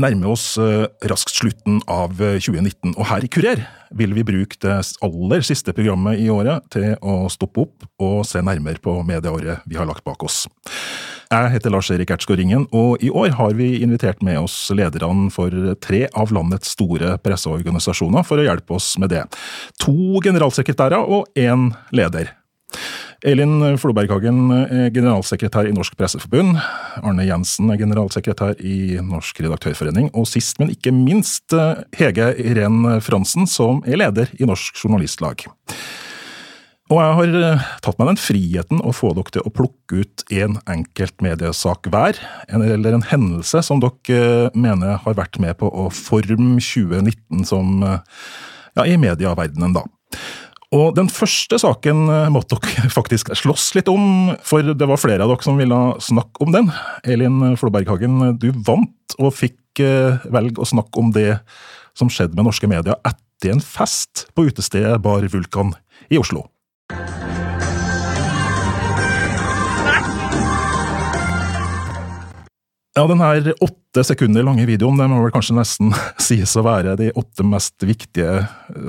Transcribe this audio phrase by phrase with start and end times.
[0.00, 3.64] nærmer oss eh, raskt slutten av 2019, eh, og her i Kurer
[3.98, 8.42] vil vi bruke det aller siste programmet i året til å stoppe opp og se
[8.44, 10.44] nærmere på medieåret vi har lagt bak oss.
[11.28, 15.52] Jeg heter Lars-Erik Ertsgaard Ringen, og i år har vi invitert med oss lederne for
[15.84, 19.26] tre av landets store presseorganisasjoner for å hjelpe oss med det.
[19.84, 22.37] To generalsekretærer og én leder.
[23.26, 26.54] Elin Floberghagen er generalsekretær i Norsk Presseforbund.
[27.02, 30.12] Arne Jensen er generalsekretær i Norsk Redaktørforening.
[30.14, 31.50] Og sist, men ikke minst,
[31.98, 35.48] Hege Iren Fransen, som er leder i Norsk Journalistlag.
[36.88, 40.24] Og jeg har eh, tatt meg den friheten å få dere til å plukke ut
[40.32, 42.16] en enkelt mediesak hver,
[42.48, 47.84] eller en hendelse som dere eh, mener har vært med på å forme 2019 som
[47.84, 48.00] eh,
[48.78, 49.84] ja, i medieverdenen, da.
[50.76, 55.24] Og den første saken eh, måtte dere faktisk slåss litt om, for det var flere
[55.24, 56.68] av dere som ville snakke om den.
[57.08, 61.40] Elin Floberghagen, du vant og fikk eh, velge å snakke om det
[61.98, 65.72] som skjedde med norske medier etter en fest på utestedet Bar Vulkan
[66.12, 66.46] i Oslo.
[72.98, 75.92] Ja, den her åtte sekunder lange videoen det må vel kanskje nesten
[76.28, 78.40] sies å være de åtte mest viktige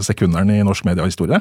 [0.01, 1.38] sekundene i norsk mediehistorie?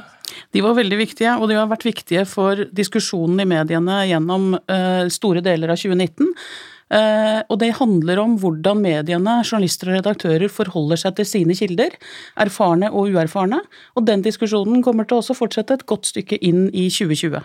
[0.52, 5.08] De var veldig viktige, og de har vært viktige for diskusjonen i mediene gjennom uh,
[5.08, 6.28] store deler av 2019.
[6.28, 11.56] Uh, eh, og det handler om hvordan mediene, journalister og redaktører forholder seg til sine
[11.56, 11.96] kilder,
[12.44, 13.62] erfarne og uerfarne.
[13.96, 17.40] Og den diskusjonen kommer til å også fortsette et godt stykke inn i 2020.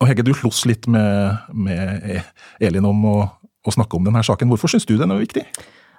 [0.00, 2.22] Og Hege, du sloss litt med, med
[2.64, 3.18] Elin om å
[3.64, 4.50] å snakke om denne saken.
[4.52, 5.44] Hvorfor syns du den er viktig?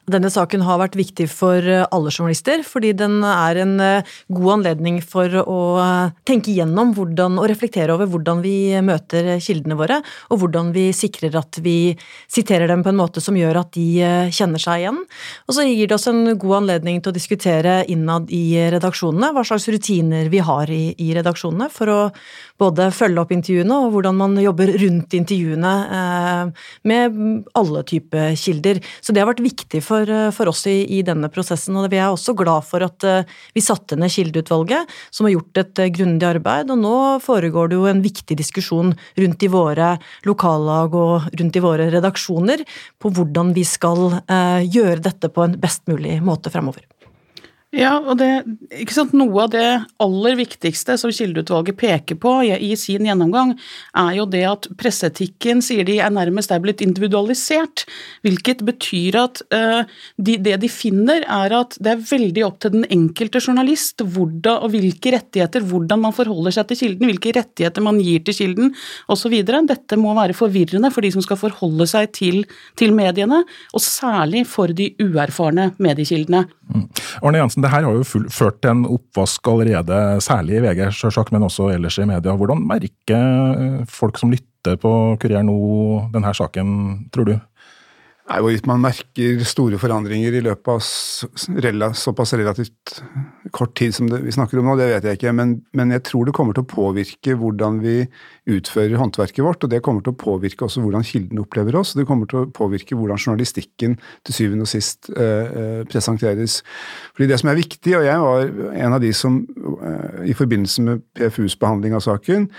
[0.06, 4.52] Denne saken har vært viktig for eh, alle journalister, fordi den er en eh, god
[4.59, 9.97] anledning for å eh, tenke gjennom hvordan, og reflektere over hvordan vi møter kildene våre,
[10.29, 11.96] og hvordan vi sikrer at vi
[12.29, 15.02] siterer dem på en måte som gjør at de kjenner seg igjen.
[15.50, 19.46] Og så gir det oss en god anledning til å diskutere innad i redaksjonene hva
[19.47, 22.00] slags rutiner vi har i, i redaksjonene for å
[22.62, 25.74] både følge opp intervjuene og hvordan man jobber rundt intervjuene
[26.88, 27.19] med
[27.58, 28.79] alle typer kilder.
[29.02, 31.75] Så det har vært viktig for for, eh, for oss i, i, denne prosessen.
[31.79, 35.61] Og vi er også glad for at uh, vi satte ned Kildeutvalget, som har gjort
[35.61, 36.72] et uh, grundig arbeid.
[36.73, 39.95] Og nå foregår det jo en viktig diskusjon rundt i våre
[40.28, 42.66] lokallag og rundt i våre redaksjoner
[43.01, 46.84] på hvordan vi skal gjøre dette på en best mulig måte fremover.
[47.74, 48.30] Ja, og det,
[48.78, 49.66] ikke sant, Noe av det
[50.03, 53.56] aller viktigste som Kildeutvalget peker på i sin gjennomgang,
[54.00, 57.84] er jo det at presseetikken, sier de, er nærmest er blitt individualisert.
[58.24, 59.84] Hvilket betyr at uh,
[60.16, 64.64] de, det de finner, er at det er veldig opp til den enkelte journalist hvordan,
[64.64, 68.72] og hvilke rettigheter, hvordan man forholder seg til kilden, hvilke rettigheter man gir til kilden
[69.12, 69.36] osv.
[69.44, 72.44] Dette må være forvirrende for de som skal forholde seg til,
[72.80, 73.44] til mediene,
[73.76, 76.46] og særlig for de uerfarne mediekildene.
[76.72, 76.88] Mm.
[77.22, 80.84] Arne Jansen, det her har jo full, ført til en oppvask allerede, særlig i VG,
[80.94, 82.36] selvsagt, men også ellers i media.
[82.38, 85.58] Hvordan merker folk som lytter på Kurier nå
[86.14, 86.70] denne saken,
[87.14, 87.36] tror du?
[88.25, 92.96] Nei, Hvorvidt man merker store forandringer i løpet av såpass relativt
[93.53, 95.34] kort tid som vi snakker om nå, det vet jeg ikke.
[95.38, 98.00] Men, men, jeg tror det kommer til å påvirke hvordan vi
[98.50, 99.62] utfører håndverket vårt.
[99.62, 101.94] Og det kommer til å påvirke også hvordan kilden opplever oss.
[101.94, 103.94] Det kommer til å påvirke hvordan journalistikken
[104.25, 106.64] til syvende og sist eh, presenteres.
[107.14, 108.50] Fordi det som er viktig, og jeg var
[108.88, 109.38] en av de som
[109.85, 112.50] eh, i forbindelse med PFUs behandling av saken,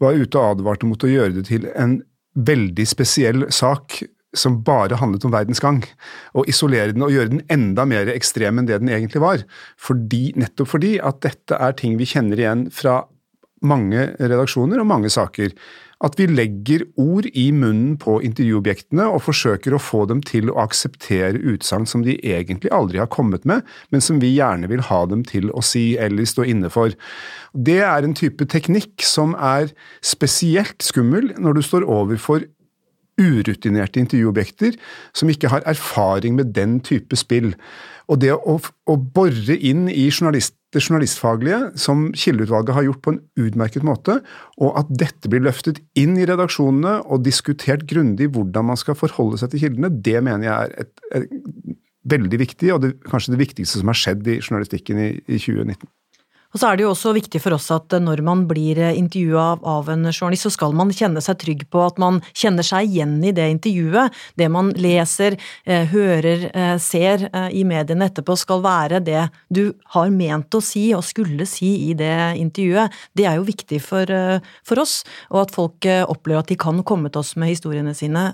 [0.00, 1.98] var ute og advarte mot å gjøre det til en
[2.40, 4.00] veldig spesiell sak
[4.36, 5.82] som bare handlet om verdens gang,
[6.38, 9.44] og isolere den og gjøre den enda mer ekstrem enn det den egentlig var.
[9.80, 13.02] Fordi, nettopp fordi at dette er ting vi kjenner igjen fra
[13.66, 15.52] mange redaksjoner og mange saker.
[16.00, 20.56] At vi legger ord i munnen på intervjuobjektene og forsøker å få dem til å
[20.62, 25.02] akseptere utsagn som de egentlig aldri har kommet med, men som vi gjerne vil ha
[25.10, 26.96] dem til å si eller stå inne for.
[27.52, 32.48] Det er en type teknikk som er spesielt skummel når du står overfor
[33.20, 34.78] urutinerte intervjuobjekter
[35.16, 37.52] som ikke har erfaring med den type spill.
[38.10, 43.14] Og det å, å bore inn i journalist, det journalistfaglige, som Kildeutvalget har gjort på
[43.14, 44.20] en utmerket måte,
[44.62, 49.40] og at dette blir løftet inn i redaksjonene og diskutert grundig hvordan man skal forholde
[49.40, 51.78] seg til kildene, det mener jeg er et, et
[52.10, 55.90] veldig viktig, og det, kanskje det viktigste som har skjedd i journalistikken i, i 2019.
[56.50, 58.96] Og så er det jo også viktig for oss at eh, når man blir eh,
[58.98, 62.90] intervjua av, en journalist, så skal man kjenne seg trygg på at man kjenner seg
[62.90, 64.16] igjen i det intervjuet.
[64.38, 66.48] Det man leser, eh, hører,
[66.82, 67.22] ser
[67.54, 71.94] i mediene etterpå skal være det du har ment å si og skulle si i
[71.98, 72.92] det intervjuet.
[73.16, 74.10] Det er jo viktig for,
[74.66, 75.00] for oss,
[75.30, 78.26] og at folk opplever at de kan komme til oss med historiene sine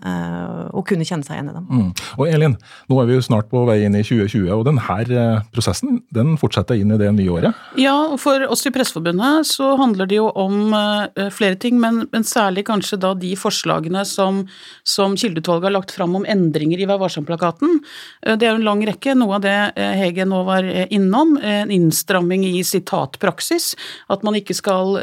[0.72, 1.66] og kunne kjenne seg igjen i dem.
[1.68, 1.90] Mm.
[2.16, 2.56] Og Elin,
[2.90, 6.78] nå er vi jo snart på vei inn i 2020, og denne prosessen den fortsetter
[6.78, 7.66] inn i det nye året?
[7.80, 12.04] Ja, og for oss i Presseforbundet så handler det jo om uh, flere ting, men,
[12.12, 14.42] men, særlig kanskje da de forslagene som,
[14.86, 17.80] som Kildeutvalget har lagt fram om endringer i Vær varsom-plakaten.
[18.26, 19.16] Uh, det er jo en lang rekke.
[19.18, 23.72] Noe av det uh, Hege nå var innom, en innstramming i sitatpraksis.
[24.12, 24.96] At man ikke skal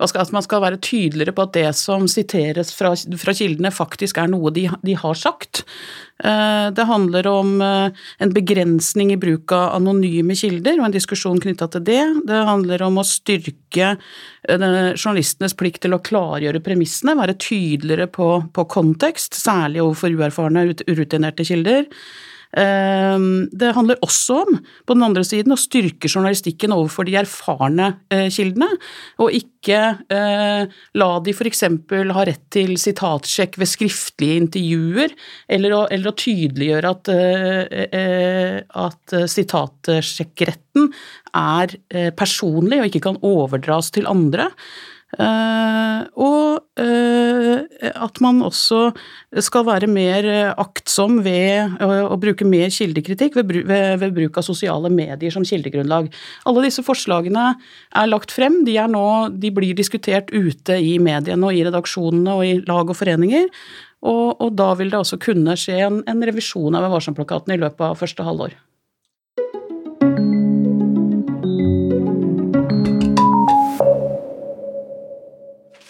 [0.00, 4.30] At man skal være tydeligere på at det som siteres fra, fra kildene, faktisk er
[4.32, 5.64] noe de, de har sagt.
[6.20, 11.84] Det handler om en begrensning i bruk av anonyme kilder og en diskusjon knytta til
[11.86, 12.02] det.
[12.28, 13.94] Det handler om å styrke
[14.44, 21.48] journalistenes plikt til å klargjøre premissene, være tydeligere på, på kontekst, særlig overfor uerfarne, urutinerte
[21.48, 21.88] kilder.
[22.58, 27.92] Ehm, det handler også om, på den andre siden, å styrke journalistikken overfor de erfarne
[28.10, 28.68] eh, kildene,
[29.22, 29.80] og ikke
[30.10, 31.62] eh, la de f.eks.
[31.62, 35.14] ha rett til sitatsjekk ved skriftlige intervjuer,
[35.50, 40.90] eller å, eller å tydeliggjøre at, eh, at sitatsjekkretten
[41.36, 41.76] er
[42.18, 44.48] personlig og ikke kan overdras til andre.
[45.18, 47.56] Uh, og uh,
[47.90, 48.92] at man også
[49.42, 55.46] skal være mer aktsom ved å, bruke mer kildekritikk ved, bruk av sosiale medier som
[55.46, 56.12] kildegrunnlag.
[56.46, 57.50] Alle disse forslagene
[57.90, 59.04] er lagt frem, de, nå,
[59.42, 63.50] de blir diskutert ute i mediene og i redaksjonene og i lag og foreninger.
[64.00, 67.90] Og, og da vil det også kunne skje en, en revisjon av varsom-plakaten i løpet
[67.90, 68.54] av første halvår.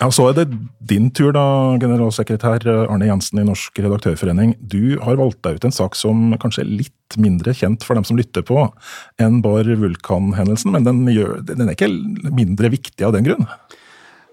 [0.01, 0.47] Ja, Så er det
[0.89, 4.55] din tur, da, generalsekretær Arne Jensen i Norsk redaktørforening.
[4.65, 8.07] Du har valgt deg ut en sak som kanskje er litt mindre kjent for dem
[8.09, 8.65] som lytter på,
[9.21, 11.93] enn Bar Vulkan-hendelsen, men den, gjør, den er ikke
[12.33, 13.45] mindre viktig av den grunn?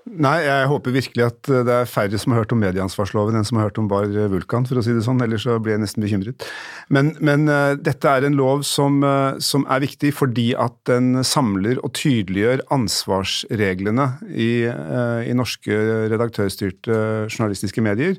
[0.08, 3.60] Nei, jeg håper virkelig at det er færre som har hørt om medieansvarsloven enn som
[3.60, 5.20] har hørt om Bar Vulkan, for å si det sånn.
[5.24, 6.48] Ellers så blir jeg nesten bekymret.
[6.94, 9.02] Men, men uh, dette er en lov som,
[9.44, 15.82] som, er viktig fordi at den samler og tydeliggjør ansvarsreglene i, i norske
[16.14, 18.16] redaktørstyrte journalistiske medier.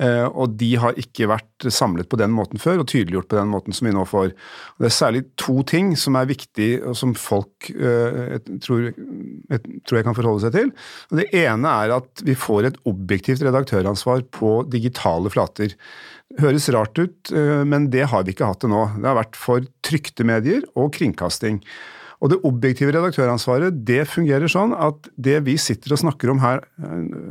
[0.00, 3.50] Eh, og de har ikke vært samlet på den måten før, og tydeliggjort på den
[3.52, 4.32] måten som vi nå får.
[4.32, 8.86] Og det er særlig to ting som er viktig, og som folk eh, jeg tror,
[8.88, 10.72] jeg tror jeg kan forholde seg til.
[11.10, 15.76] Og det ene er at vi får et objektivt redaktøransvar på digitale flater.
[16.40, 18.86] Høres rart ut, eh, men det har vi ikke hatt det nå.
[18.96, 21.60] Det har vært for trykte medier og kringkasting.
[22.20, 26.60] Og det objektive redaktøransvaret det fungerer sånn at det vi sitter og snakker om her,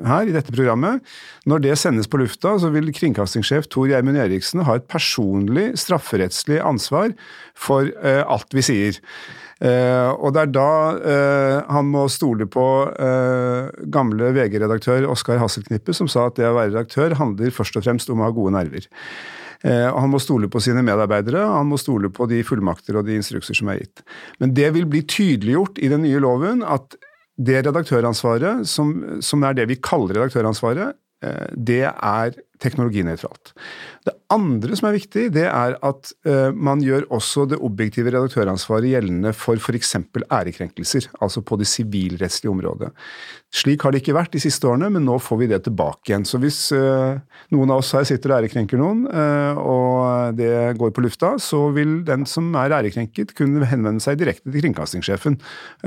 [0.09, 1.03] her i dette programmet,
[1.49, 6.57] når det sendes på lufta, så vil kringkastingssjef Tor Gjermund Eriksen ha et personlig strafferettslig
[6.65, 7.13] ansvar
[7.53, 8.97] for uh, alt vi sier.
[9.59, 12.65] Uh, og det er da uh, han må stole på
[13.93, 18.09] gamle VG-redaktør Oskar Hasselknippe, som sa at det å være redaktør handler først og fremst
[18.09, 18.89] om å ha gode nerver.
[19.67, 23.17] Eh, han må stole på sine medarbeidere, han må stole på de fullmakter og de
[23.19, 24.03] instrukser som er gitt.
[24.39, 26.95] Men det vil bli tydeliggjort i den nye loven at
[27.39, 33.53] det redaktøransvaret, som, som er det vi kaller redaktøransvaret, eh, det er teknologinøytralt.
[34.07, 38.91] Det andre som er viktig, det er at uh, man gjør også det objektive redaktøransvaret
[38.91, 39.95] gjeldende for f.eks.
[40.21, 42.91] ærekrenkelser, altså på det sivilrettslige området.
[43.49, 46.27] Slik har det ikke vært de siste årene, men nå får vi det tilbake igjen.
[46.29, 47.17] Så hvis uh,
[47.55, 51.65] noen av oss her sitter og ærekrenker noen, uh, og det går på lufta, så
[51.75, 55.39] vil den som er ærekrenket kunne henvende seg direkte til kringkastingssjefen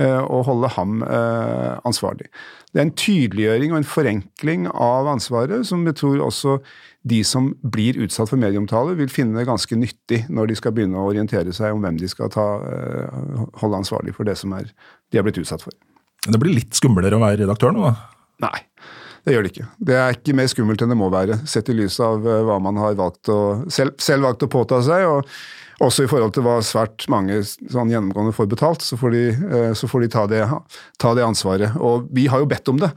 [0.02, 2.28] og holde ham ansvarlig.
[2.72, 6.56] Det er en tydeliggjøring og en forenkling av ansvaret som jeg tror også
[7.02, 11.00] de som blir utsatt for medieomtale, vil finne det ganske nyttig når de skal begynne
[11.00, 14.70] å orientere seg om hvem de skal ta, eh, holde ansvarlig for det som er,
[15.10, 15.74] de har blitt utsatt for.
[16.22, 17.96] Det blir litt skumlere å være redaktør nå, da?
[18.46, 18.60] Nei,
[19.26, 19.66] det gjør det ikke.
[19.90, 22.60] Det er ikke mer skummelt enn det må være, sett i lys av eh, hva
[22.62, 25.08] man har valgt å, selv, selv valgt å påta seg.
[25.10, 25.26] og
[25.82, 29.72] også i forhold til hva svært mange sånn gjennomgående får betalt, så får de, eh,
[29.78, 30.42] så får de ta, det,
[31.02, 31.76] ta, det, ansvaret.
[31.82, 32.92] Og vi har jo bedt om det.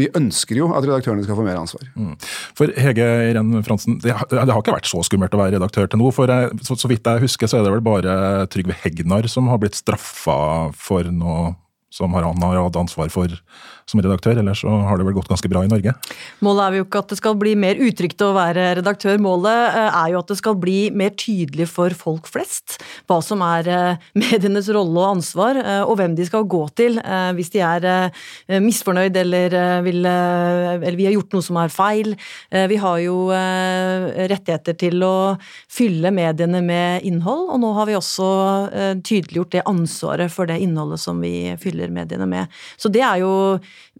[0.00, 1.86] Vi ønsker jo at redaktørene skal få mer ansvar.
[1.94, 2.14] Mm.
[2.58, 6.02] For Hege Irén Fransen, det, det, har ikke vært så skummelt å være redaktør til
[6.02, 6.12] nå.
[6.16, 9.50] For jeg, så, så, vidt jeg husker, så er det vel bare Trygve Hegnar som
[9.52, 10.38] har blitt straffa
[10.76, 11.52] for noe
[11.90, 13.34] som han har hatt ansvar for
[13.90, 15.94] som redaktør, eller så har det vel gått ganske bra i Norge?
[16.44, 19.98] Målet er jo ikke at det skal bli mer utrygt å være redaktør, målet eh,
[20.04, 22.78] er jo at det skal bli mer tydelig for folk flest
[23.10, 26.98] hva som er eh, medienes rolle og ansvar, eh, og hvem de skal gå til
[27.34, 27.84] hvis de er
[28.62, 32.12] misfornøyd eller, vil, eller vi har gjort noe som er feil.
[32.50, 35.14] Vi har jo rettigheter til å
[35.70, 38.28] fylle mediene med innhold, og nå har vi også
[39.06, 42.60] tydeliggjort det ansvaret for det innholdet som vi fyller mediene med.
[42.80, 43.32] Så det er jo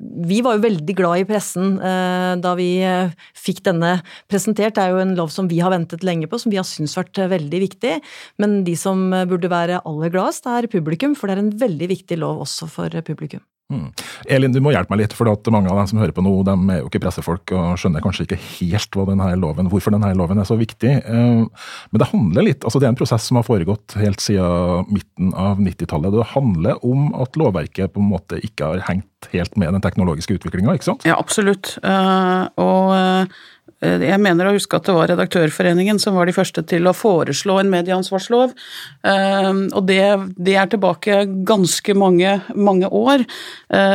[0.01, 3.99] vi var jo veldig glad i pressen eh, da vi eh, fikk denne
[4.31, 4.75] presentert.
[4.77, 6.97] Det er jo en lov som vi har ventet lenge på, som vi har syntes
[6.97, 7.95] vært eh, veldig viktig.
[8.41, 12.21] Men de som burde være aller gladest, er publikum, for det er en veldig viktig
[12.23, 13.45] lov også for publikum.
[13.71, 13.87] Mm.
[14.35, 16.55] Elin, du må hjelpe meg litt, for mange av dem som hører på nå, de
[16.75, 20.49] er jo ikke pressefolk og skjønner kanskje ikke helt denne loven, hvorfor denne loven er
[20.49, 20.97] så viktig.
[21.07, 25.31] Men det handler litt, altså det er en prosess som har foregått helt siden midten
[25.39, 26.17] av 90-tallet.
[26.17, 30.39] Det handler om at lovverket på en måte ikke har hengt helt med den teknologiske
[30.39, 31.07] utviklinga, ikke sant?
[31.09, 31.75] Ja, absolutt.
[31.85, 33.41] Eh, og eh,
[33.81, 37.59] jeg mener å huske at det var Redaktørforeningen som var de første til å foreslå
[37.61, 38.53] en medieansvarslov.
[39.09, 40.03] Eh, og det,
[40.37, 43.25] det er tilbake ganske mange, mange år.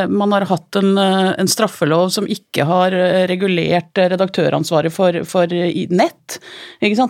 [0.10, 2.94] Man har hatt en, en, straffelov som ikke har
[3.30, 6.38] regulert redaktøransvaret for, for nett.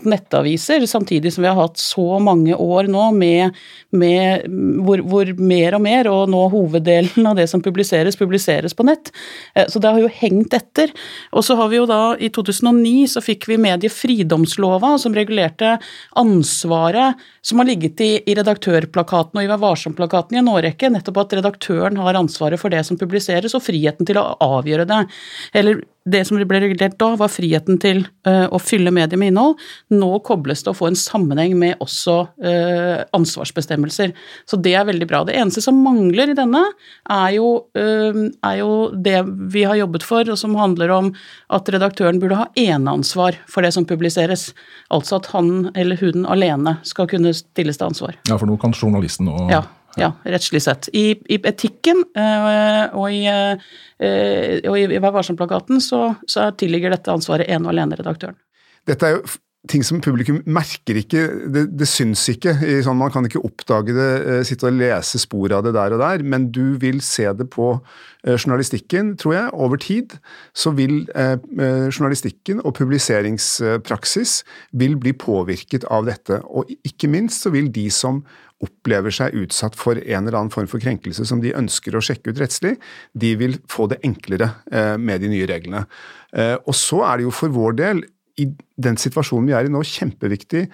[0.05, 3.55] Nettaviser, samtidig som vi har hatt så mange år nå med,
[3.95, 4.45] med
[4.85, 9.11] hvor, hvor mer og mer, og nå hoveddelen av det som publiseres, publiseres på nett.
[9.55, 10.93] Eh, så det har jo hengt etter.
[11.35, 12.31] Og så har vi jo da, i
[12.65, 15.75] 2009 så fikk vi mediefridomslova, som regulerte
[16.17, 21.21] ansvaret som har ligget i, i redaktørplakaten og i Vær varsom-plakaten i en årrekke, nettopp
[21.23, 25.03] at redaktøren har ansvaret for det som publiseres, og friheten til å avgjøre det.
[25.55, 29.57] Eller det som ble regulert da, var friheten til uh, å fylle mediet med innhold.
[29.93, 34.13] Nå kobles det å få en sammenheng med også uh, ansvarsbestemmelser.
[34.45, 35.23] Så det er veldig bra.
[35.25, 36.61] Det eneste som mangler i denne,
[37.09, 39.17] er jo, uh, er jo, det
[39.53, 41.09] vi har jobbet for, og som handler om
[41.53, 44.51] at redaktøren burde ha eneansvar for det som publiseres.
[44.93, 48.19] Altså at han eller hun alene skal kunne stilles til ansvar.
[48.29, 49.63] Ja, for nå kan journalisten og ja.
[49.99, 50.89] Ja, rettslig sett.
[50.93, 57.13] I, i etikken øh, og i, øh, og i Vær varsom-plakaten så, så, tilligger dette
[57.13, 58.37] ansvaret ene og alene redaktøren.
[58.85, 59.25] Dette er jo
[59.71, 62.53] ting som publikum merker ikke, det, det syns ikke.
[62.85, 66.03] Sånn, man kan ikke oppdage det, eh, sitte og lese spor av det der og
[66.03, 67.71] der, men du vil se det på
[68.25, 69.49] journalistikken, tror jeg.
[69.53, 70.15] Over tid
[70.57, 71.37] så vil eh,
[71.93, 74.39] journalistikken og publiseringspraksis
[74.73, 76.41] vil bli påvirket av dette.
[76.45, 78.23] Og ikke minst så vil de som
[78.63, 82.31] opplever seg utsatt for en eller annen form for krenkelse som de ønsker å sjekke
[82.31, 82.75] ut rettslig,
[83.13, 85.85] de vil få det enklere eh, med de nye reglene.
[86.35, 88.49] Eh, og så er det jo for vår del, i
[88.83, 90.65] den situasjonen vi er i nå, kjempeviktig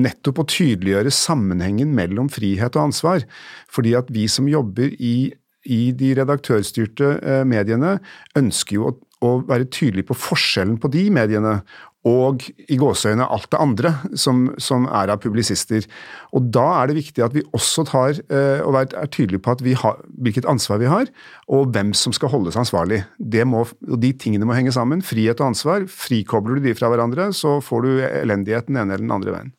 [0.00, 3.26] nettopp å tydeliggjøre sammenhengen mellom frihet og ansvar.
[3.68, 5.32] Fordi at vi som jobber i,
[5.68, 7.98] i de redaktørstyrte eh, mediene,
[8.40, 11.60] ønsker jo å å være tydelig på forskjellen på de mediene
[12.08, 15.86] og i gåseøyne alt det andre som, som, er av publisister.
[16.34, 20.00] Og Da er det viktig at vi også tar eh, og er tydelige på har,
[20.18, 21.06] hvilket ansvar vi har,
[21.46, 23.04] og hvem som skal holdes ansvarlig.
[23.46, 25.02] Må, og De tingene må henge sammen.
[25.02, 25.86] Frihet og ansvar.
[25.86, 29.54] Frikobler du de fra hverandre, så får du elendighet den ene eller den andre veien.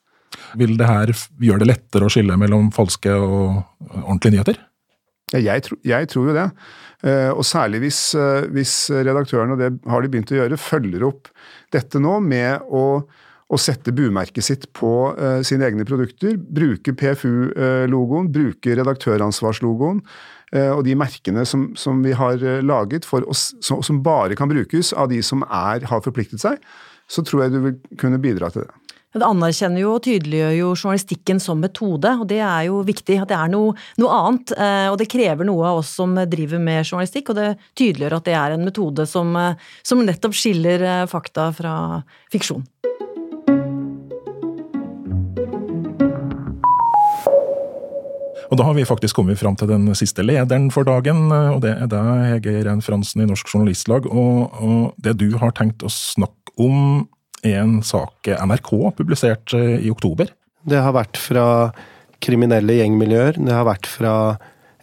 [0.60, 3.64] Vil det her gjøre det lettere å skille mellom falske og
[4.04, 4.62] ordentlige nyheter?
[5.34, 6.48] Ja, jeg, tro, jeg tror jo det.
[7.04, 11.06] Eh, og særlig hvis, eh, hvis redaktørene, og det har de begynt å gjøre, følger
[11.08, 11.32] opp
[11.74, 12.86] dette nå med å,
[13.50, 16.38] å sette bumerket sitt på uh, sine egne produkter.
[16.38, 20.00] Bruke PFU-logoen, bruke redaktøransvarslogoen.
[20.54, 25.10] Og de merkene som, som vi har laget, oss, som, som, bare kan brukes av
[25.10, 26.62] de som er, har forpliktet seg,
[27.10, 28.83] så tror jeg du vil kunne bidra til det.
[29.14, 33.20] Det anerkjenner jo og tydeliggjør jo journalistikken som metode, og det er jo viktig.
[33.22, 34.56] At det er noe, noe, annet.
[34.58, 38.26] Eh, og det krever noe av oss som driver med journalistikk, og det tydeliggjør at
[38.30, 41.76] det er en metode som, eh, som nettopp skiller eh, fakta fra
[42.34, 42.66] fiksjon.
[48.50, 51.72] Og da har vi faktisk kommet fram til den siste lederen for dagen, og det
[51.74, 54.06] er deg, Hege Rein Fransen i Norsk Journalistlag.
[54.10, 57.08] Og, og det du har tenkt å snakke om,
[57.44, 60.32] en sak NRK publisert i oktober.
[60.64, 61.46] Det har vært fra
[62.24, 64.16] kriminelle gjengmiljøer, det har vært fra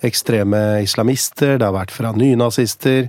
[0.05, 3.09] ekstreme islamister, det har vært fra nynazister,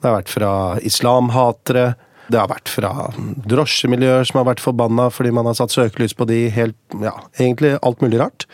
[0.00, 0.52] det har vært fra
[0.86, 1.92] islamhatere.
[2.30, 2.90] Det har vært fra
[3.50, 6.44] drosjemiljøer som har vært forbanna fordi man har satt søkelys på de.
[6.54, 8.46] Helt, ja, egentlig alt mulig rart.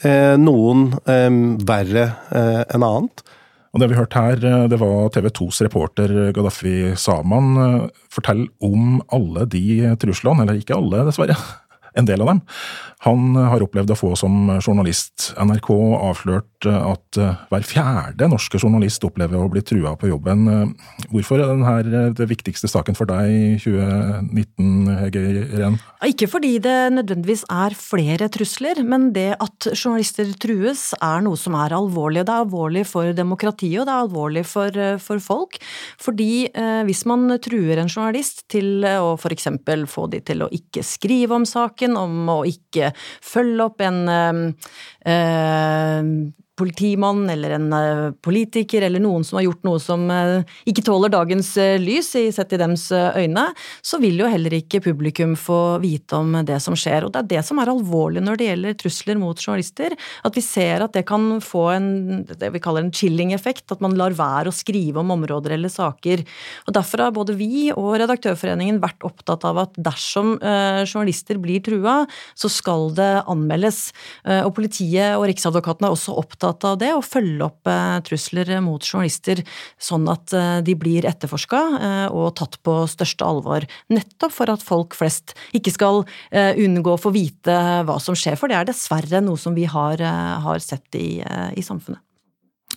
[0.00, 1.28] Eh, noen eh,
[1.68, 3.24] verre eh, enn annet.
[3.70, 7.88] Og Det vi hørte her, eh, det var TV 2s reporter eh, Gaddafi Saman eh,
[8.10, 11.36] fortelle om alle de truslene, eller ikke alle, dessverre.
[12.00, 12.42] En del av dem.
[13.06, 15.30] Han har opplevd å få som journalist.
[15.40, 17.16] NRK avslørt at
[17.48, 20.74] hver fjerde norske journalist opplever å bli trua på jobben.
[21.08, 25.78] Hvorfor er denne det viktigste saken for deg i 2019, Hege Irén?
[26.04, 31.56] Ikke fordi det nødvendigvis er flere trusler, men det at journalister trues er noe som
[31.58, 32.26] er alvorlig.
[32.28, 35.58] Det er alvorlig for demokratiet, og det er alvorlig for, for folk.
[36.00, 39.48] Fordi eh, hvis man truer en journalist til å f.eks.
[39.90, 46.04] få de til å ikke skrive om saken, om å ikke følge opp en eh,
[46.60, 51.12] politimann eller en eh, politiker eller noen som har gjort noe som eh, ikke tåler
[51.12, 53.44] dagens eh, lys sett i dems øyne,
[53.86, 57.06] så vil jo heller ikke publikum få vite om det som skjer.
[57.06, 59.94] Og det er det som er alvorlig når det gjelder trusler mot journalister,
[60.26, 61.88] at vi ser at det kan få en
[62.30, 66.24] det vi kaller en chilling-effekt, at man lar være å skrive om områder eller saker.
[66.66, 72.02] Og Derfor har både vi og Redaktørforeningen vært opptatt av at dersom journalister blir trua,
[72.38, 73.90] så skal det anmeldes.
[74.46, 78.50] Og politiet og Riksadvokaten er også opptatt opptatt av det, å følge opp eh, trusler
[78.64, 79.42] mot journalister
[79.80, 83.66] sånn at eh, de blir etterforska eh, og tatt på største alvor.
[83.90, 87.54] Nettopp for at folk flest ikke skal unngå å få vite
[87.86, 91.64] hva som skjer, for det er dessverre noe som vi har, har sett i, i
[91.64, 92.00] samfunnet.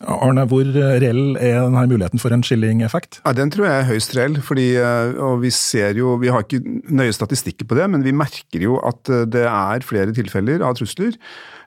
[0.03, 3.21] Arne, hvor reell er denne muligheten for en skilling-effekt?
[3.23, 4.39] Ja, Den tror jeg er høyst reell.
[4.41, 8.65] fordi og Vi ser jo, vi har ikke nøye statistikker på det, men vi merker
[8.65, 11.15] jo at det er flere tilfeller av trusler.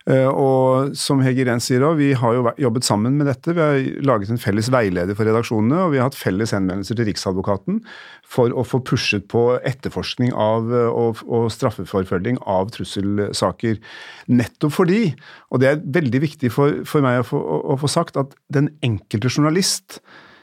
[0.06, 3.54] Eh, og som Hege Irén sier òg, vi har jo jobbet sammen med dette.
[3.56, 7.08] Vi har laget en felles veileder for redaksjonene, og vi har hatt felles henvendelser til
[7.08, 7.80] Riksadvokaten
[8.22, 13.82] for å få pushet på etterforskning av, eh, og, og straffeforfølging av trusselsaker.
[14.30, 15.02] Nettopp fordi,
[15.50, 17.42] og det er veldig viktig for, for meg å få,
[17.74, 20.00] å få sagt, at den enkelte journalist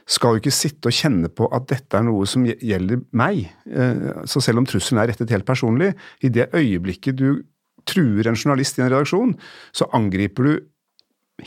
[0.09, 3.45] skal jo ikke sitte og kjenne på at dette er noe som gjelder meg.
[3.71, 7.29] Eh, så selv om trusselen er rettet helt personlig, i det øyeblikket du
[7.89, 9.35] truer en journalist i en redaksjon,
[9.75, 10.53] så angriper du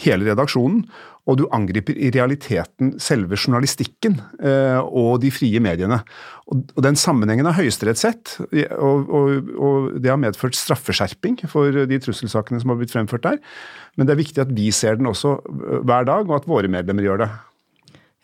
[0.02, 0.82] hele redaksjonen,
[1.26, 5.98] og du angriper i realiteten selve journalistikken eh, og de frie mediene.
[6.46, 8.36] Og, og Den sammenhengen har Høyesterett sett,
[8.78, 13.40] og, og, og, det har medført straffeskjerping for de trusselsakene som har blitt fremført der.
[13.98, 15.38] Men det er viktig at vi ser den også
[15.86, 17.30] hver dag, og at våre medlemmer gjør det.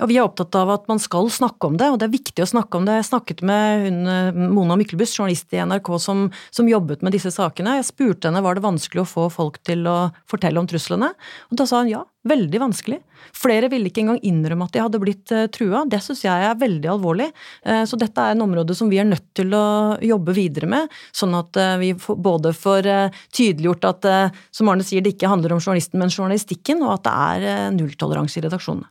[0.00, 2.42] Ja, Vi er opptatt av at man skal snakke om det, og det er viktig
[2.42, 2.96] å snakke om det.
[2.98, 7.30] Jeg snakket med hun, eh, Mona Myklebust, journalist i NRK som, som, jobbet med disse
[7.30, 7.76] sakene.
[7.78, 11.12] Jeg spurte henne var det vanskelig å få folk til å fortelle om truslene,
[11.52, 12.98] og da sa hun ja, veldig vanskelig.
[13.36, 15.84] Flere ville ikke engang innrømme at de hadde blitt uh, trua.
[15.86, 17.28] Det syns jeg er veldig alvorlig.
[17.62, 20.90] Uh, så dette er en område som vi er nødt til å jobbe videre med,
[21.14, 22.88] sånn at vi både får
[23.30, 24.10] tydeliggjort at,
[24.50, 27.14] som Arne sier, det ikke handler om journalisten, men journalistikken, og at det
[27.52, 28.90] er nulltoleranse i redaksjonene.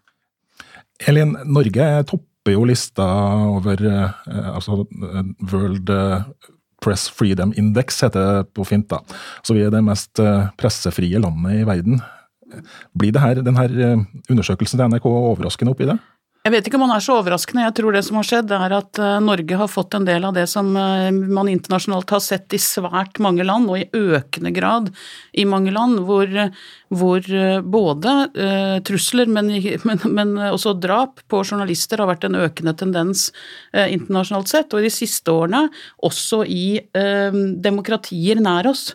[1.09, 3.05] Elin, Norge topper jo lista
[3.57, 4.83] over eh, altså
[5.51, 6.23] World eh,
[6.81, 8.89] Press Freedom Index, heter det på fint.
[8.89, 9.01] da.
[9.45, 12.01] Så vi er det mest eh, pressefrie landet i verden.
[12.97, 13.67] Blir det her, denne
[14.29, 15.99] undersøkelsen til NRK overraskende oppi det?
[16.41, 17.67] Jeg vet ikke om han er så overraskende.
[17.67, 20.33] Jeg tror det som har skjedd, er at eh, Norge har fått en del av
[20.33, 24.89] det som eh, man internasjonalt har sett i svært mange land, og i økende grad
[25.37, 26.33] i mange land, hvor,
[26.97, 29.53] hvor eh, både uh, trusler, men,
[29.85, 33.27] men, men, også drap på journalister har vært en økende tendens
[33.77, 34.73] uh, internasjonalt sett.
[34.73, 35.67] Og i de siste årene
[36.09, 36.65] også i
[36.97, 38.87] uh, demokratier nær oss.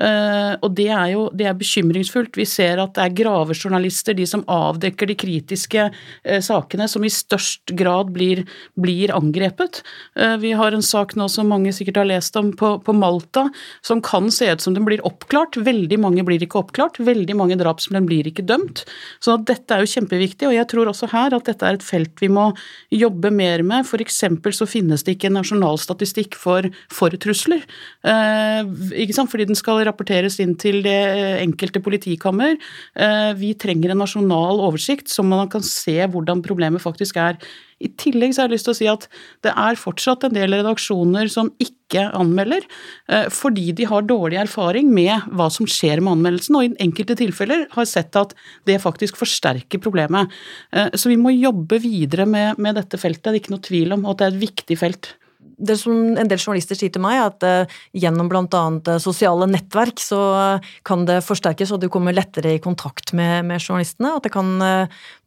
[0.00, 2.38] Uh, og det er jo det er bekymringsfullt.
[2.38, 7.12] Vi ser at det er gravejournalister, de som avdekker de kritiske uh, sakene, som i
[7.12, 8.46] størst grad blir,
[8.80, 9.82] blir angrepet.
[10.16, 13.48] Uh, vi har en sak nå som mange sikkert har lest om på, på, Malta,
[13.84, 15.60] som kan se ut som den blir oppklart.
[15.60, 17.00] Veldig mange blir ikke oppklart.
[17.04, 18.86] Veldig mange drapsmenn blir ikke dømt.
[19.20, 22.24] Så dette er jo kjempeviktig, og jeg tror også her at dette er et felt
[22.24, 22.50] vi må
[22.94, 23.88] jobbe mer med.
[24.00, 27.60] Eksempel så finnes det ikke en nasjonal statistikk for, for trusler.
[28.00, 29.28] ikke sant?
[29.28, 30.98] Fordi den skal rapporteres inn til det
[31.42, 32.56] enkelte politikammer.
[32.94, 37.36] Eh, vi trenger en nasjonal oversikt, så man kan se hvordan problemet faktisk er.
[37.80, 39.06] I tillegg så har jeg lyst til å si at
[39.46, 42.66] det er fortsatt en del redaksjoner som ikke anmelder,
[43.08, 47.16] eh, fordi de har dårlig erfaring med hva som skjer med anmeldelsen, og i enkelte
[47.20, 48.36] tilfeller har sett at
[48.68, 50.28] det faktisk forsterker problemet.
[50.72, 53.96] Eh, så vi må jobbe videre med, med dette feltet, det er ikke noe tvil
[53.96, 55.14] om at det er et viktig felt
[55.60, 58.44] det som en del journalister sier til meg, er at uh, gjennom bl.a.
[58.48, 63.44] Uh, sosiale nettverk så uh, kan det forsterkes, og du kommer lettere i kontakt med,
[63.48, 64.14] med journalistene.
[64.16, 64.48] At det kan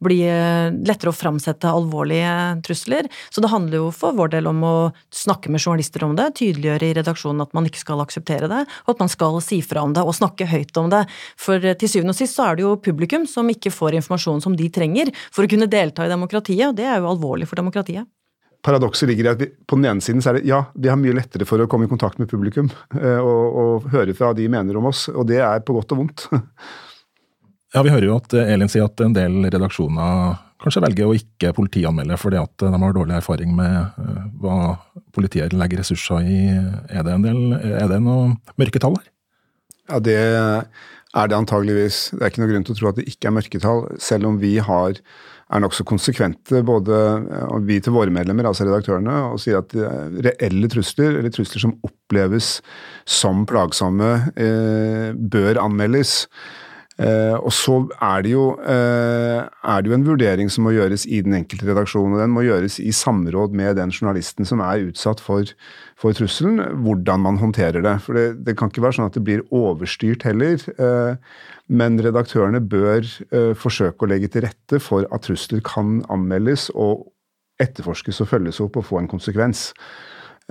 [0.04, 2.32] bli lettere å framsette alvorlige
[2.66, 3.08] trusler.
[3.32, 4.74] Så det handler jo for vår del om å
[5.14, 8.94] snakke med journalister om det, tydeliggjøre i redaksjonen at man ikke skal akseptere det, og
[8.94, 11.04] at man skal si fra om det og snakke høyt om det.
[11.40, 14.58] For til syvende og sist så er det jo publikum som ikke får informasjon som
[14.58, 18.08] de trenger for å kunne delta i demokratiet, og det er jo alvorlig for demokratiet.
[18.64, 20.98] Paradokset ligger i at vi, på den ene siden så er det ja, vi har
[21.00, 24.48] mye lettere for å komme i kontakt med publikum eh, og, og høre fra de
[24.50, 26.26] mener om oss, og det er på godt og vondt.
[27.74, 31.50] Ja, Vi hører jo at Elin sier at en del redaksjoner kanskje velger å ikke
[31.56, 34.58] politianmelde fordi at de har dårlig erfaring med eh, hva
[35.14, 36.38] politiet legger ressurser i.
[36.86, 39.10] Er det, en del, er det noe mørketall her?
[39.90, 40.20] Ja, det
[41.14, 42.00] er det antageligvis.
[42.14, 44.40] Det er ikke noe grunn til å tro at det ikke er mørketall, selv om
[44.42, 44.98] vi har
[45.54, 46.98] er nokså konsekvente, både
[47.68, 49.74] vi til våre medlemmer, altså redaktørene, og sier at
[50.24, 52.56] reelle trusler, eller trusler som oppleves
[53.04, 56.24] som plagsomme, eh, bør anmeldes.
[56.94, 61.08] Eh, og så er det, jo, eh, er det jo en vurdering som må gjøres
[61.10, 64.84] i den enkelte redaksjon, og den må gjøres i samråd med den journalisten som er
[64.92, 65.50] utsatt for,
[65.98, 67.96] for trusselen, hvordan man håndterer det.
[68.04, 70.62] For det, det, kan ikke være sånn at det blir overstyrt heller.
[70.78, 71.34] Eh,
[71.66, 77.08] men redaktørene bør eh, forsøke å legge til rette for at trusler kan anmeldes og
[77.62, 79.72] etterforskes og følges opp og få en konsekvens.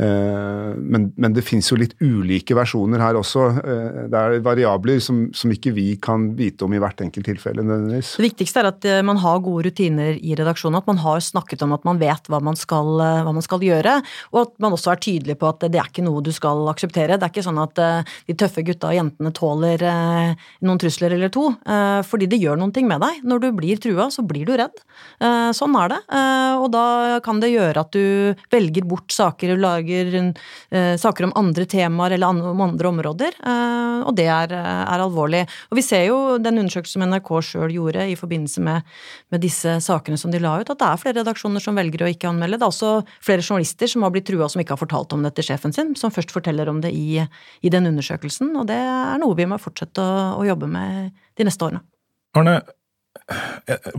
[0.01, 3.43] Eh, men, men, det finnes jo litt ulike versjoner her også.
[3.61, 7.61] Eh, det er variabler som, som, ikke vi kan vite om i hvert enkelt tilfelle.
[7.61, 8.15] nødvendigvis.
[8.17, 11.61] Det viktigste er at eh, man har gode rutiner i redaksjonen, at man har snakket
[11.65, 13.99] om at man vet hva man, skal, hva man skal gjøre,
[14.33, 17.19] og at man også er tydelig på at det er ikke noe du skal akseptere.
[17.19, 19.83] Det er ikke sånn at de tøffe gutta og jentene tåler
[20.63, 21.45] noen trusler eller to,
[22.07, 23.21] fordi det gjør noen ting med deg.
[23.27, 24.81] Når du blir trua, så blir du redd.
[25.55, 25.99] Sånn er det,
[26.59, 26.85] og da
[27.25, 31.65] kan det gjøre at du velger bort saker og lager lager uh, saker om andre
[31.65, 35.43] temaer eller om andre områder, uh, og det er, er, alvorlig.
[35.71, 38.83] Og vi ser jo den undersøkelsen som NRK sjøl gjorde i forbindelse med,
[39.31, 42.11] med, disse sakene som de la ut, at det er flere redaksjoner som velger å
[42.11, 42.59] ikke anmelde.
[42.59, 45.33] Det er også flere journalister som har blitt trua som ikke har fortalt om det
[45.37, 49.19] til sjefen sin, som først forteller om det i, i den undersøkelsen, og det er
[49.21, 51.83] noe vi må fortsette å, å jobbe med de neste årene.
[52.37, 52.61] Arne,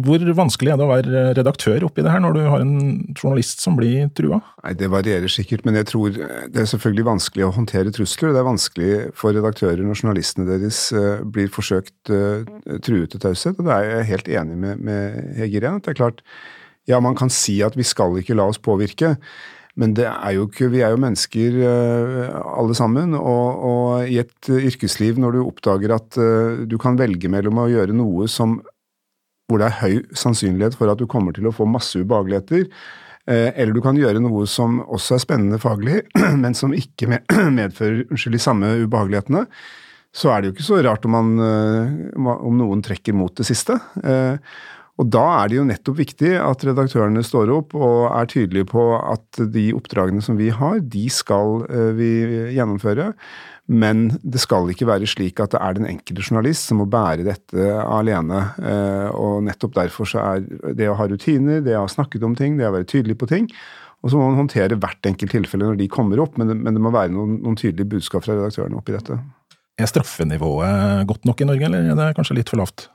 [0.05, 2.75] hvor vanskelig er det å være redaktør oppi det her, når du har en
[3.15, 4.41] journalist som blir trua?
[4.65, 8.35] Nei, Det varierer sikkert, men jeg tror det er selvfølgelig vanskelig å håndtere trusler.
[8.35, 12.45] Det er vanskelig for redaktører når journalistene deres eh, blir forsøkt uh,
[12.85, 13.57] truet til taushet.
[13.57, 15.81] Og det er jeg helt enig med, med Hegir igjen.
[15.81, 16.21] Det er klart,
[16.91, 19.15] ja, man kan si at vi skal ikke la oss påvirke.
[19.81, 21.57] Men det er jo ikke, vi er jo mennesker
[22.39, 26.15] alle sammen, og, og, i et yrkesliv når du oppdager at
[26.71, 28.61] du kan velge mellom å gjøre noe som
[29.49, 32.67] hvor det er høy sannsynlighet for at du kommer til å få masse ubehageligheter.
[33.25, 36.03] Eh, eller du kan gjøre noe som også er spennende faglig,
[36.43, 37.21] men som ikke
[37.59, 39.47] medfører unnskyld, de samme ubehagelighetene.
[40.15, 43.49] Så er det jo ikke så rart om, man, eh, om noen trekker mot det
[43.49, 43.77] siste.
[44.05, 44.37] Eh,
[44.95, 48.85] og da er det jo nettopp viktig at redaktørene står opp og er tydelige på
[49.01, 51.65] at de oppdragene som vi har, de skal
[51.99, 52.13] vi
[52.55, 53.09] gjennomføre.
[53.65, 57.25] Men det skal ikke være slik at det er den enkelte journalist som må bære
[57.25, 58.43] dette alene.
[58.61, 62.37] Eh, og nettopp derfor så er det å ha rutiner, det å ha snakket om
[62.37, 63.49] ting, det å være tydelig på ting.
[64.05, 66.77] Og så må man håndtere hvert enkelt tilfelle når de kommer opp, men det, men
[66.77, 69.17] det må være noen, noen tydelige budskap fra redaktørene oppi dette.
[69.81, 72.91] Er straffenivået godt nok i Norge, eller er det kanskje litt for lavt?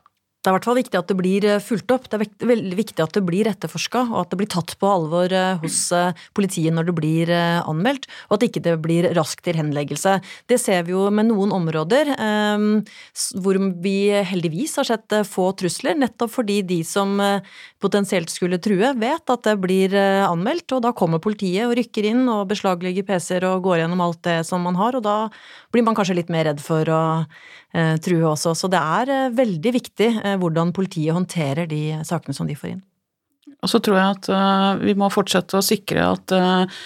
[0.50, 2.08] Det er i hvert fall viktig at det blir eh, fulgt opp.
[2.10, 5.30] Det er veldig viktig at det blir etterforska, og at det blir tatt på alvor
[5.30, 9.60] eh, hos eh, politiet når det blir anmeldt, og at ikke det blir raskt til
[9.60, 10.16] henleggelse.
[10.50, 13.94] Det ser vi jo med noen områder hvor vi
[14.26, 17.20] heldigvis har sett få trusler, nettopp fordi de som
[17.82, 22.26] potensielt skulle true, vet at det blir anmeldt, og da kommer politiet og rykker inn
[22.32, 25.18] og beslaglegger PC-er og går gjennom alt det som man har, og da
[25.74, 27.04] blir man kanskje litt mer redd for å
[28.02, 28.56] true også.
[28.58, 30.10] Så det er veldig viktig
[30.42, 32.86] hvordan politiet håndterer de sakene som de får inn.
[33.60, 36.80] Og så tror jeg at uh, vi må fortsette å sikre at uh,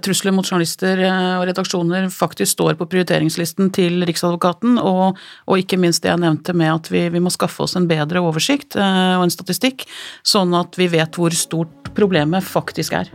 [0.00, 5.18] trusler mot journalister og redaksjoner faktisk står på prioriteringslisten til Riksadvokaten, og,
[5.50, 8.22] og ikke minst det jeg nevnte med at vi, vi må skaffe oss en bedre
[8.24, 9.84] oversikt og en statistikk,
[10.22, 13.10] sånn at vi vet hvor stort problemet faktisk er.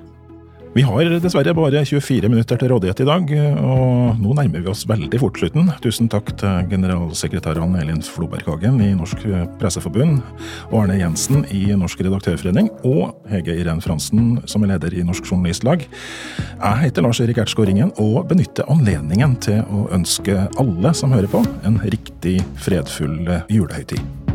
[0.70, 4.84] Vi har dessverre bare 24 minutter til rådighet i dag, og nå nærmer vi oss
[4.88, 5.72] veldig fort slutten.
[5.82, 9.26] Tusen takk til generalsekretærene Elin Floberghagen i Norsk
[9.58, 10.22] Presseforbund,
[10.70, 15.90] Arne Jensen i Norsk Redaktørforening og Hege Irén Fransen som er leder i Norsk Journalistlag.
[15.90, 21.34] Jeg heter Lars Erik Ertsgaard Ringen og benytter anledningen til å ønske alle som hører
[21.34, 24.29] på, en riktig fredfull julehøytid.